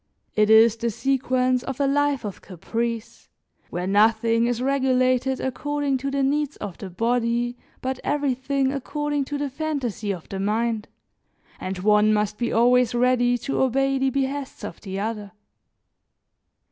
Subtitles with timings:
[0.35, 3.29] It is the sequence of a life of caprice,
[3.69, 9.37] where nothing is regulated according to the needs of the body, but everything according to
[9.37, 10.87] the fantasy of the mind
[11.59, 15.33] and one must be always ready to obey the behests of the other.